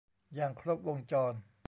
[0.35, 1.33] อย่างครบวงจร